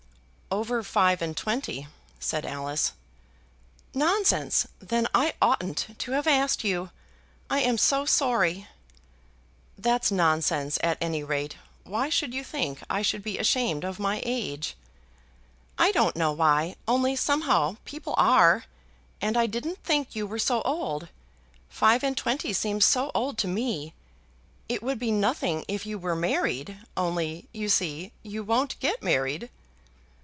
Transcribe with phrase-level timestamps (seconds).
[0.53, 1.87] "Over five and twenty,"
[2.19, 2.91] said Alice.
[3.93, 6.89] "Nonsense; then I oughtn't to have asked you.
[7.49, 8.67] I am so sorry."
[9.77, 11.55] "That's nonsense at any rate.
[11.85, 14.75] Why should you think I should be ashamed of my age?"
[15.77, 18.65] "I don't know why, only somehow, people are;
[19.21, 21.07] and I didn't think you were so old.
[21.69, 23.93] Five and twenty seems so old to me.
[24.67, 29.49] It would be nothing if you were married; only, you see, you won't get married."